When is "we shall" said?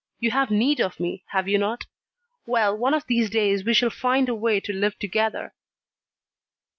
3.63-3.91